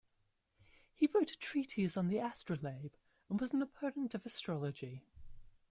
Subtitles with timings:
[0.95, 2.95] He wrote a treatise on the astrolabe
[3.29, 5.03] and was an opponent of astrology.